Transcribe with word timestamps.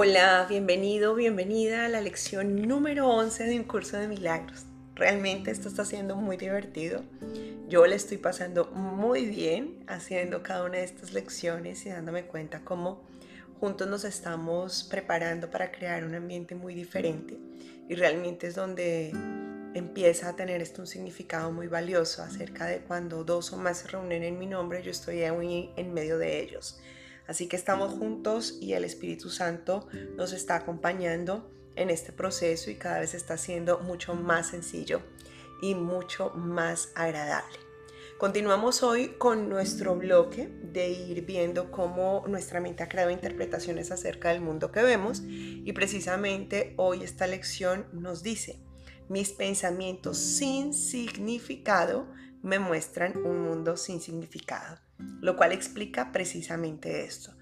Hola, 0.00 0.46
bienvenido, 0.48 1.16
bienvenida 1.16 1.84
a 1.84 1.88
la 1.88 2.00
lección 2.00 2.68
número 2.68 3.08
11 3.08 3.42
de 3.46 3.58
un 3.58 3.64
curso 3.64 3.96
de 3.96 4.06
milagros. 4.06 4.64
Realmente 4.94 5.50
esto 5.50 5.66
está 5.66 5.84
siendo 5.84 6.14
muy 6.14 6.36
divertido. 6.36 7.02
Yo 7.68 7.84
le 7.84 7.96
estoy 7.96 8.18
pasando 8.18 8.66
muy 8.66 9.26
bien 9.26 9.82
haciendo 9.88 10.44
cada 10.44 10.62
una 10.62 10.78
de 10.78 10.84
estas 10.84 11.12
lecciones 11.12 11.84
y 11.84 11.88
dándome 11.88 12.26
cuenta 12.26 12.60
cómo 12.60 13.02
juntos 13.58 13.88
nos 13.88 14.04
estamos 14.04 14.86
preparando 14.88 15.50
para 15.50 15.72
crear 15.72 16.04
un 16.04 16.14
ambiente 16.14 16.54
muy 16.54 16.76
diferente. 16.76 17.36
Y 17.88 17.96
realmente 17.96 18.46
es 18.46 18.54
donde 18.54 19.10
empieza 19.74 20.28
a 20.28 20.36
tener 20.36 20.62
esto 20.62 20.82
un 20.82 20.86
significado 20.86 21.50
muy 21.50 21.66
valioso 21.66 22.22
acerca 22.22 22.66
de 22.66 22.82
cuando 22.82 23.24
dos 23.24 23.52
o 23.52 23.56
más 23.56 23.78
se 23.78 23.88
reúnen 23.88 24.22
en 24.22 24.38
mi 24.38 24.46
nombre, 24.46 24.80
yo 24.80 24.92
estoy 24.92 25.22
en 25.22 25.92
medio 25.92 26.18
de 26.18 26.40
ellos. 26.40 26.78
Así 27.28 27.46
que 27.46 27.56
estamos 27.56 27.92
juntos 27.92 28.56
y 28.58 28.72
el 28.72 28.84
Espíritu 28.84 29.28
Santo 29.28 29.86
nos 30.16 30.32
está 30.32 30.56
acompañando 30.56 31.52
en 31.76 31.90
este 31.90 32.10
proceso 32.10 32.70
y 32.70 32.76
cada 32.76 33.00
vez 33.00 33.12
está 33.12 33.36
siendo 33.36 33.80
mucho 33.80 34.14
más 34.14 34.48
sencillo 34.48 35.02
y 35.60 35.74
mucho 35.74 36.30
más 36.30 36.88
agradable. 36.94 37.58
Continuamos 38.16 38.82
hoy 38.82 39.10
con 39.18 39.50
nuestro 39.50 39.94
bloque 39.94 40.48
de 40.62 40.88
ir 40.88 41.26
viendo 41.26 41.70
cómo 41.70 42.24
nuestra 42.26 42.60
mente 42.60 42.82
ha 42.82 42.88
creado 42.88 43.10
interpretaciones 43.10 43.92
acerca 43.92 44.30
del 44.30 44.40
mundo 44.40 44.72
que 44.72 44.82
vemos 44.82 45.22
y 45.24 45.70
precisamente 45.74 46.72
hoy 46.78 47.04
esta 47.04 47.26
lección 47.26 47.86
nos 47.92 48.22
dice, 48.22 48.58
mis 49.10 49.32
pensamientos 49.32 50.16
sin 50.16 50.72
significado 50.72 52.08
me 52.42 52.58
muestran 52.58 53.18
un 53.18 53.42
mundo 53.42 53.76
sin 53.76 54.00
significado 54.00 54.87
lo 54.98 55.36
cual 55.36 55.52
explica 55.52 56.12
precisamente 56.12 57.04
esto, 57.04 57.32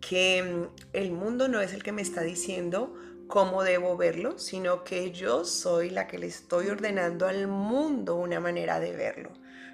que 0.00 0.42
mm, 0.42 0.86
el 0.92 1.12
mundo 1.12 1.48
no 1.48 1.60
es 1.60 1.72
el 1.72 1.82
que 1.82 1.92
me 1.92 2.02
está 2.02 2.22
diciendo 2.22 2.94
cómo 3.26 3.62
debo 3.62 3.96
verlo, 3.96 4.38
sino 4.38 4.82
que 4.82 5.12
yo 5.12 5.44
soy 5.44 5.90
la 5.90 6.06
que 6.06 6.18
le 6.18 6.26
estoy 6.26 6.68
ordenando 6.68 7.26
al 7.28 7.46
mundo 7.46 8.16
una 8.16 8.40
manera 8.40 8.80
de 8.80 8.92
verlo. 8.92 9.30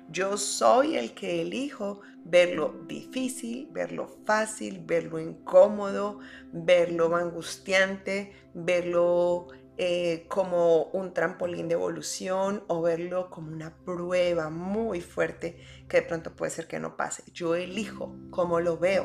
Yo 0.08 0.36
soy 0.36 0.96
el 0.96 1.14
que 1.14 1.42
elijo 1.42 2.00
verlo 2.24 2.84
difícil, 2.86 3.68
verlo 3.72 4.08
fácil, 4.24 4.82
verlo 4.84 5.18
incómodo, 5.18 6.20
verlo 6.52 7.16
angustiante, 7.16 8.32
verlo 8.54 9.48
eh, 9.78 10.24
como 10.28 10.84
un 10.84 11.12
trampolín 11.12 11.68
de 11.68 11.74
evolución 11.74 12.64
o 12.66 12.80
verlo 12.80 13.28
como 13.28 13.52
una 13.52 13.76
prueba 13.84 14.48
muy 14.48 15.02
fuerte 15.02 15.58
que 15.86 15.98
de 15.98 16.06
pronto 16.06 16.34
puede 16.34 16.50
ser 16.50 16.66
que 16.66 16.80
no 16.80 16.96
pase. 16.96 17.24
Yo 17.34 17.54
elijo 17.54 18.16
cómo 18.30 18.60
lo 18.60 18.78
veo 18.78 19.04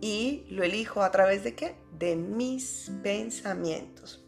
y 0.00 0.44
lo 0.50 0.64
elijo 0.64 1.02
a 1.02 1.12
través 1.12 1.44
de 1.44 1.54
qué? 1.54 1.76
De 1.96 2.16
mis 2.16 2.90
pensamientos. 3.04 4.24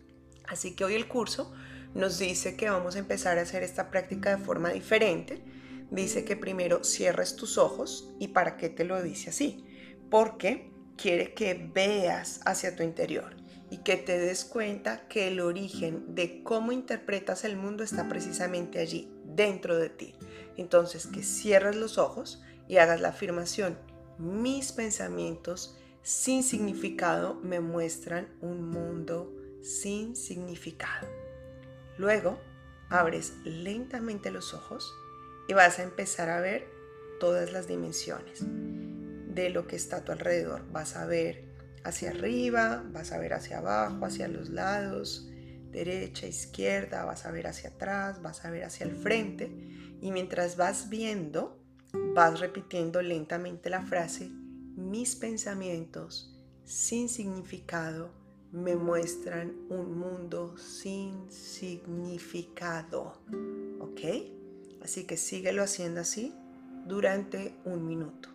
Así 0.47 0.77
que 0.77 0.84
hoy 0.84 0.95
el 0.95 1.08
curso 1.08 1.52
nos 1.92 2.20
dice 2.20 2.56
que 2.56 2.70
vamos 2.70 2.95
a 2.95 3.00
empezar 3.00 3.39
a 3.39 3.42
hacer 3.42 3.64
esta 3.64 3.91
práctica 3.91 4.36
de 4.36 4.45
forma 4.45 4.70
diferente. 4.70 5.42
Dice 5.91 6.25
que 6.25 6.36
primero 6.36 6.84
cierres 6.84 7.34
tus 7.34 7.58
ojos 7.58 8.14
y 8.20 8.28
para 8.28 8.56
qué 8.56 8.69
te 8.69 8.84
lo 8.84 9.02
dice 9.02 9.30
así. 9.30 9.67
Porque 10.08 10.70
quiere 10.97 11.34
que 11.34 11.69
veas 11.75 12.41
hacia 12.45 12.77
tu 12.77 12.84
interior 12.84 13.34
y 13.70 13.79
que 13.79 13.97
te 13.97 14.19
des 14.19 14.45
cuenta 14.45 15.09
que 15.09 15.29
el 15.29 15.41
origen 15.41 16.15
de 16.15 16.43
cómo 16.43 16.73
interpretas 16.73 17.45
el 17.45 17.57
mundo 17.57 17.83
está 17.83 18.09
precisamente 18.09 18.79
allí, 18.79 19.11
dentro 19.25 19.77
de 19.77 19.89
ti. 19.89 20.15
Entonces, 20.57 21.07
que 21.07 21.23
cierres 21.23 21.77
los 21.77 21.98
ojos 21.98 22.42
y 22.69 22.77
hagas 22.77 23.01
la 23.01 23.09
afirmación, 23.09 23.79
mis 24.19 24.73
pensamientos 24.73 25.77
sin 26.03 26.42
significado 26.42 27.35
me 27.35 27.61
muestran 27.61 28.29
un 28.41 28.69
mundo 28.69 29.35
sin 29.62 30.15
significado. 30.15 31.08
Luego, 31.96 32.39
abres 32.91 33.33
lentamente 33.45 34.31
los 34.31 34.52
ojos 34.55 34.95
y 35.48 35.55
vas 35.55 35.79
a 35.79 35.83
empezar 35.83 36.29
a 36.29 36.41
ver 36.41 36.69
todas 37.19 37.52
las 37.52 37.67
dimensiones 37.67 38.41
de 38.42 39.51
lo 39.51 39.67
que 39.67 39.77
está 39.77 39.98
a 39.98 40.05
tu 40.05 40.13
alrededor. 40.13 40.63
Vas 40.70 40.96
a 40.96 41.07
ver 41.07 41.54
hacia 41.84 42.11
arriba, 42.11 42.83
vas 42.92 43.12
a 43.12 43.18
ver 43.18 43.34
hacia 43.34 43.58
abajo, 43.58 44.06
hacia 44.06 44.27
los 44.28 44.48
lados, 44.48 45.28
derecha, 45.70 46.27
izquierda, 46.27 47.05
vas 47.05 47.27
a 47.27 47.30
ver 47.30 47.46
hacia 47.46 47.70
atrás, 47.70 48.22
vas 48.22 48.45
a 48.45 48.50
ver 48.50 48.64
hacia 48.64 48.86
el 48.86 48.96
frente 48.96 49.52
y 50.00 50.11
mientras 50.11 50.56
vas 50.56 50.89
viendo, 50.89 51.62
vas 52.14 52.40
repitiendo 52.40 53.02
lentamente 53.02 53.70
la 53.70 53.83
frase, 53.83 54.30
mis 54.77 55.14
pensamientos 55.14 56.34
sin 56.64 57.08
significado 57.08 58.11
me 58.51 58.77
muestran 58.77 59.52
un 59.68 59.98
mundo 59.98 60.56
sin 60.56 61.30
significado. 61.30 63.20
¿Ok? 63.80 64.01
Así 64.83 65.05
que 65.05 65.16
síguelo 65.16 65.62
haciendo 65.62 66.01
así 66.01 66.33
durante 66.86 67.56
un 67.64 67.86
minuto. 67.86 68.28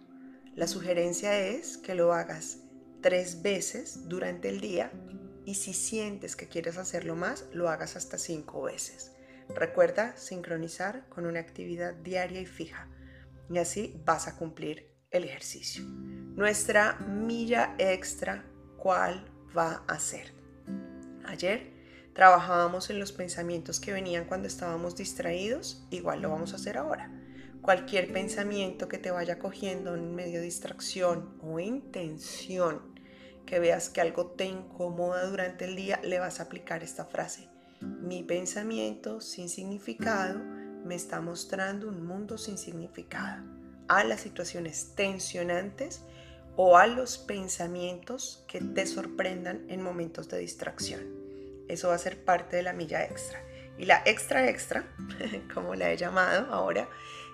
La 0.55 0.67
sugerencia 0.67 1.39
es 1.39 1.77
que 1.77 1.95
lo 1.95 2.11
hagas 2.11 2.59
tres 3.01 3.41
veces 3.41 4.07
durante 4.09 4.49
el 4.49 4.61
día 4.61 4.91
y 5.45 5.55
si 5.55 5.73
sientes 5.73 6.35
que 6.35 6.47
quieres 6.47 6.77
hacerlo 6.77 7.15
más, 7.15 7.45
lo 7.53 7.69
hagas 7.69 7.95
hasta 7.95 8.17
cinco 8.17 8.63
veces. 8.63 9.13
Recuerda 9.49 10.15
sincronizar 10.15 11.07
con 11.09 11.25
una 11.25 11.39
actividad 11.39 11.93
diaria 11.95 12.41
y 12.41 12.45
fija 12.45 12.87
y 13.49 13.57
así 13.57 13.99
vas 14.05 14.27
a 14.27 14.35
cumplir 14.35 14.91
el 15.11 15.23
ejercicio. 15.23 15.83
Nuestra 15.85 16.99
milla 16.99 17.75
extra, 17.79 18.45
¿cuál 18.77 19.25
va 19.57 19.83
a 19.87 19.99
ser? 19.99 20.33
Ayer 21.25 21.73
trabajábamos 22.13 22.89
en 22.89 22.99
los 22.99 23.11
pensamientos 23.11 23.79
que 23.79 23.91
venían 23.91 24.25
cuando 24.25 24.47
estábamos 24.47 24.95
distraídos, 24.95 25.87
igual 25.89 26.21
lo 26.21 26.29
vamos 26.29 26.53
a 26.53 26.57
hacer 26.57 26.77
ahora. 26.77 27.18
Cualquier 27.61 28.11
pensamiento 28.11 28.87
que 28.87 28.97
te 28.97 29.11
vaya 29.11 29.37
cogiendo 29.37 29.95
en 29.95 30.15
medio 30.15 30.39
de 30.39 30.45
distracción 30.45 31.37
o 31.41 31.59
intención 31.59 32.97
que 33.45 33.59
veas 33.59 33.89
que 33.89 33.99
algo 33.99 34.27
te 34.27 34.45
incomoda 34.45 35.25
durante 35.25 35.65
el 35.65 35.75
día, 35.75 35.99
le 36.03 36.19
vas 36.19 36.39
a 36.39 36.43
aplicar 36.43 36.83
esta 36.83 37.05
frase. 37.05 37.49
Mi 37.81 38.23
pensamiento 38.23 39.21
sin 39.21 39.49
significado 39.49 40.39
me 40.85 40.93
está 40.93 41.19
mostrando 41.19 41.89
un 41.89 42.05
mundo 42.05 42.37
sin 42.37 42.57
significado. 42.57 43.43
A 43.87 44.03
las 44.03 44.21
situaciones 44.21 44.93
tensionantes 44.95 46.03
o 46.55 46.77
a 46.77 46.85
los 46.85 47.17
pensamientos 47.17 48.45
que 48.47 48.61
te 48.61 48.85
sorprendan 48.85 49.65
en 49.67 49.81
momentos 49.81 50.29
de 50.29 50.39
distracción. 50.39 51.01
Eso 51.67 51.89
va 51.89 51.95
a 51.95 51.99
ser 51.99 52.23
parte 52.23 52.55
de 52.57 52.63
la 52.63 52.73
milla 52.73 53.03
extra. 53.03 53.41
Y 53.79 53.85
la 53.85 54.03
extra 54.05 54.47
extra, 54.47 54.85
como 55.53 55.73
la 55.73 55.91
he 55.91 55.97
llamado 55.97 56.53
ahora, 56.53 56.87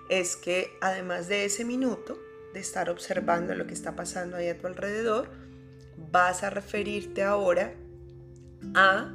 es 0.08 0.36
que 0.36 0.76
además 0.80 1.28
de 1.28 1.44
ese 1.44 1.64
minuto 1.64 2.18
de 2.54 2.60
estar 2.60 2.90
observando 2.90 3.54
lo 3.54 3.66
que 3.66 3.74
está 3.74 3.96
pasando 3.96 4.36
ahí 4.36 4.48
a 4.48 4.58
tu 4.58 4.66
alrededor, 4.66 5.30
vas 6.10 6.42
a 6.42 6.50
referirte 6.50 7.22
ahora 7.22 7.74
a 8.74 9.12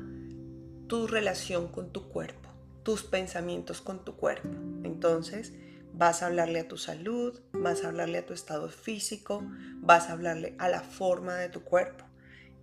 tu 0.87 1.07
relación 1.07 1.69
con 1.69 1.91
tu 1.91 2.09
cuerpo, 2.09 2.49
tus 2.83 3.03
pensamientos 3.03 3.81
con 3.81 4.03
tu 4.03 4.15
cuerpo. 4.15 4.49
Entonces, 4.83 5.53
vas 5.93 6.21
a 6.21 6.27
hablarle 6.27 6.59
a 6.59 6.67
tu 6.67 6.77
salud, 6.77 7.39
vas 7.53 7.83
a 7.83 7.87
hablarle 7.87 8.19
a 8.19 8.25
tu 8.25 8.33
estado 8.33 8.69
físico, 8.69 9.43
vas 9.77 10.09
a 10.09 10.13
hablarle 10.13 10.55
a 10.57 10.69
la 10.69 10.81
forma 10.81 11.35
de 11.35 11.49
tu 11.49 11.61
cuerpo 11.61 12.05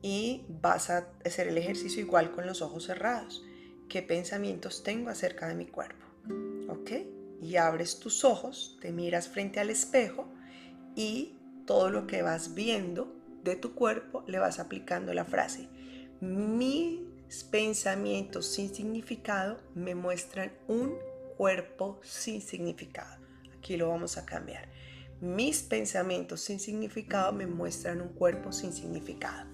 y 0.02 0.44
vas 0.48 0.90
a 0.90 1.08
hacer 1.24 1.48
el 1.48 1.58
ejercicio 1.58 2.00
igual 2.00 2.30
con 2.32 2.46
los 2.46 2.62
ojos 2.62 2.84
cerrados. 2.84 3.44
¿Qué 3.88 4.02
pensamientos 4.02 4.82
tengo 4.82 5.10
acerca 5.10 5.48
de 5.48 5.54
mi 5.54 5.66
cuerpo? 5.66 6.04
¿Ok? 6.68 7.17
Y 7.40 7.56
abres 7.56 7.98
tus 7.98 8.24
ojos, 8.24 8.76
te 8.80 8.92
miras 8.92 9.28
frente 9.28 9.60
al 9.60 9.70
espejo 9.70 10.28
y 10.94 11.36
todo 11.66 11.90
lo 11.90 12.06
que 12.06 12.22
vas 12.22 12.54
viendo 12.54 13.14
de 13.44 13.56
tu 13.56 13.74
cuerpo 13.74 14.24
le 14.26 14.38
vas 14.38 14.58
aplicando 14.58 15.14
la 15.14 15.24
frase. 15.24 15.68
Mis 16.20 17.44
pensamientos 17.50 18.46
sin 18.46 18.74
significado 18.74 19.60
me 19.74 19.94
muestran 19.94 20.52
un 20.66 20.96
cuerpo 21.36 22.00
sin 22.02 22.40
significado. 22.40 23.22
Aquí 23.56 23.76
lo 23.76 23.88
vamos 23.88 24.16
a 24.16 24.26
cambiar. 24.26 24.68
Mis 25.20 25.62
pensamientos 25.62 26.40
sin 26.40 26.58
significado 26.58 27.32
me 27.32 27.46
muestran 27.46 28.00
un 28.00 28.08
cuerpo 28.08 28.52
sin 28.52 28.72
significado. 28.72 29.48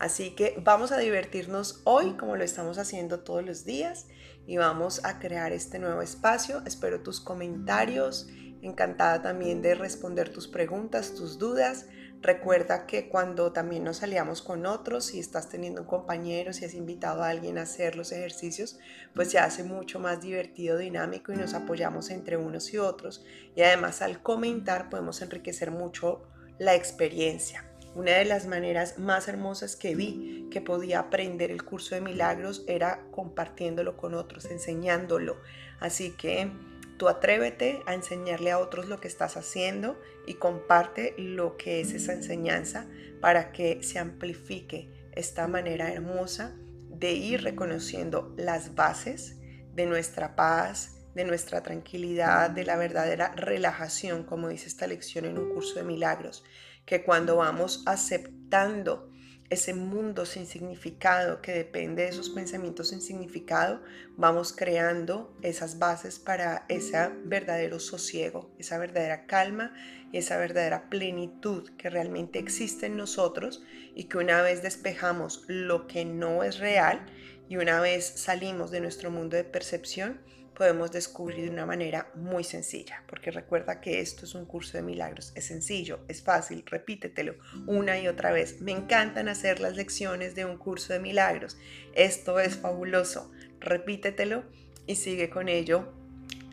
Así 0.00 0.30
que 0.30 0.56
vamos 0.64 0.92
a 0.92 0.98
divertirnos 0.98 1.82
hoy 1.84 2.14
como 2.14 2.34
lo 2.34 2.42
estamos 2.42 2.78
haciendo 2.78 3.20
todos 3.20 3.44
los 3.44 3.66
días 3.66 4.06
y 4.46 4.56
vamos 4.56 5.04
a 5.04 5.18
crear 5.18 5.52
este 5.52 5.78
nuevo 5.78 6.00
espacio. 6.00 6.62
Espero 6.64 7.02
tus 7.02 7.20
comentarios. 7.20 8.26
Encantada 8.62 9.20
también 9.20 9.60
de 9.60 9.74
responder 9.74 10.30
tus 10.30 10.48
preguntas, 10.48 11.14
tus 11.14 11.38
dudas. 11.38 11.86
Recuerda 12.22 12.86
que 12.86 13.10
cuando 13.10 13.52
también 13.52 13.84
nos 13.84 14.02
aliamos 14.02 14.40
con 14.40 14.64
otros, 14.64 15.04
si 15.04 15.18
estás 15.18 15.50
teniendo 15.50 15.82
un 15.82 15.86
compañero, 15.86 16.54
si 16.54 16.64
has 16.64 16.72
invitado 16.72 17.22
a 17.22 17.28
alguien 17.28 17.58
a 17.58 17.62
hacer 17.62 17.94
los 17.94 18.10
ejercicios, 18.10 18.78
pues 19.14 19.30
se 19.30 19.38
hace 19.38 19.64
mucho 19.64 20.00
más 20.00 20.22
divertido, 20.22 20.78
dinámico 20.78 21.32
y 21.32 21.36
nos 21.36 21.52
apoyamos 21.52 22.08
entre 22.08 22.38
unos 22.38 22.72
y 22.72 22.78
otros. 22.78 23.22
Y 23.54 23.60
además 23.60 24.00
al 24.00 24.22
comentar 24.22 24.88
podemos 24.88 25.20
enriquecer 25.20 25.70
mucho 25.70 26.22
la 26.58 26.74
experiencia. 26.74 27.69
Una 27.94 28.12
de 28.12 28.24
las 28.24 28.46
maneras 28.46 28.98
más 28.98 29.26
hermosas 29.26 29.74
que 29.74 29.96
vi 29.96 30.46
que 30.50 30.60
podía 30.60 31.00
aprender 31.00 31.50
el 31.50 31.64
curso 31.64 31.96
de 31.96 32.00
milagros 32.00 32.64
era 32.68 33.02
compartiéndolo 33.10 33.96
con 33.96 34.14
otros, 34.14 34.44
enseñándolo. 34.44 35.38
Así 35.80 36.12
que 36.12 36.52
tú 36.98 37.08
atrévete 37.08 37.82
a 37.86 37.94
enseñarle 37.94 38.52
a 38.52 38.58
otros 38.58 38.86
lo 38.88 39.00
que 39.00 39.08
estás 39.08 39.36
haciendo 39.36 39.98
y 40.26 40.34
comparte 40.34 41.14
lo 41.18 41.56
que 41.56 41.80
es 41.80 41.92
esa 41.92 42.12
enseñanza 42.12 42.86
para 43.20 43.50
que 43.50 43.82
se 43.82 43.98
amplifique 43.98 44.88
esta 45.12 45.48
manera 45.48 45.92
hermosa 45.92 46.54
de 46.90 47.12
ir 47.12 47.42
reconociendo 47.42 48.32
las 48.36 48.76
bases 48.76 49.36
de 49.74 49.86
nuestra 49.86 50.36
paz, 50.36 50.96
de 51.14 51.24
nuestra 51.24 51.62
tranquilidad, 51.62 52.50
de 52.50 52.64
la 52.64 52.76
verdadera 52.76 53.32
relajación, 53.34 54.22
como 54.22 54.48
dice 54.48 54.68
esta 54.68 54.86
lección 54.86 55.24
en 55.24 55.38
un 55.38 55.50
curso 55.50 55.76
de 55.76 55.84
milagros, 55.84 56.44
que 56.84 57.02
cuando 57.02 57.36
vamos 57.36 57.82
aceptando 57.86 59.10
ese 59.50 59.74
mundo 59.74 60.26
sin 60.26 60.46
significado 60.46 61.42
que 61.42 61.52
depende 61.52 62.04
de 62.04 62.08
esos 62.08 62.30
pensamientos 62.30 62.90
sin 62.90 63.00
significado, 63.00 63.82
vamos 64.16 64.52
creando 64.52 65.36
esas 65.42 65.80
bases 65.80 66.20
para 66.20 66.64
ese 66.68 67.10
verdadero 67.24 67.80
sosiego, 67.80 68.54
esa 68.58 68.78
verdadera 68.78 69.26
calma 69.26 69.74
y 70.12 70.18
esa 70.18 70.36
verdadera 70.36 70.88
plenitud 70.88 71.68
que 71.76 71.90
realmente 71.90 72.38
existe 72.38 72.86
en 72.86 72.96
nosotros 72.96 73.64
y 73.96 74.04
que 74.04 74.18
una 74.18 74.40
vez 74.40 74.62
despejamos 74.62 75.44
lo 75.48 75.88
que 75.88 76.04
no 76.04 76.44
es 76.44 76.60
real 76.60 77.04
y 77.48 77.56
una 77.56 77.80
vez 77.80 78.04
salimos 78.06 78.70
de 78.70 78.80
nuestro 78.80 79.10
mundo 79.10 79.36
de 79.36 79.42
percepción, 79.42 80.20
podemos 80.60 80.92
descubrir 80.92 81.46
de 81.46 81.50
una 81.52 81.64
manera 81.64 82.10
muy 82.14 82.44
sencilla, 82.44 83.02
porque 83.06 83.30
recuerda 83.30 83.80
que 83.80 84.00
esto 84.00 84.26
es 84.26 84.34
un 84.34 84.44
curso 84.44 84.76
de 84.76 84.82
milagros, 84.82 85.32
es 85.34 85.46
sencillo, 85.46 86.00
es 86.06 86.22
fácil, 86.22 86.64
repítetelo 86.66 87.36
una 87.66 87.98
y 87.98 88.08
otra 88.08 88.30
vez. 88.30 88.60
Me 88.60 88.72
encantan 88.72 89.30
hacer 89.30 89.58
las 89.58 89.74
lecciones 89.74 90.34
de 90.34 90.44
un 90.44 90.58
curso 90.58 90.92
de 90.92 91.00
milagros, 91.00 91.56
esto 91.94 92.38
es 92.40 92.56
fabuloso, 92.56 93.32
repítetelo 93.58 94.44
y 94.86 94.96
sigue 94.96 95.30
con 95.30 95.48
ello 95.48 95.94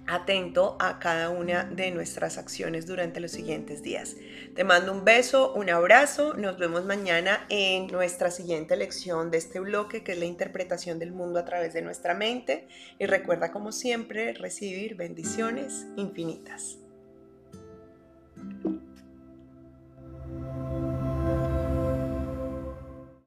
atento 0.08 0.78
a 0.80 1.00
cada 1.00 1.30
una 1.30 1.66
de 1.66 1.92
nuestras 1.92 2.38
acciones 2.38 2.86
durante 2.86 3.20
los 3.20 3.32
siguientes 3.32 3.84
días. 3.84 4.16
Te 4.56 4.64
mando 4.64 4.92
un 4.92 5.06
beso, 5.06 5.54
un 5.54 5.70
abrazo, 5.70 6.34
nos 6.34 6.58
vemos 6.58 6.86
mañana 6.86 7.46
en 7.50 7.88
nuestra 7.88 8.32
siguiente 8.32 8.76
lección 8.76 9.30
de 9.30 9.38
este 9.38 9.60
bloque 9.60 10.04
que 10.04 10.14
es 10.14 10.18
la 10.18 10.26
interpretación 10.26 11.00
del 11.00 11.12
mundo 11.12 11.40
a 11.40 11.46
través 11.46 11.74
de 11.74 11.82
nuestra 11.82 12.14
mente 12.14 12.68
y 12.98 13.06
recuerda 13.06 13.52
como 13.52 13.72
siempre 13.72 14.34
recibir 14.34 14.96
bendiciones 14.96 15.86
infinitas. 15.96 16.78